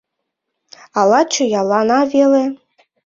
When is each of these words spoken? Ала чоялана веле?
Ала 0.99 1.21
чоялана 1.33 1.99
веле? 2.11 2.43